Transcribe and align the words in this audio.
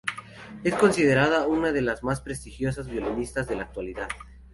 Es 0.63 0.73
considerada 0.73 1.45
una 1.45 1.71
de 1.71 1.83
las 1.83 2.01
más 2.03 2.21
prestigiosas 2.21 2.87
violinistas 2.87 3.47
de 3.47 3.55
la 3.57 3.61
actualidad. 3.65 4.07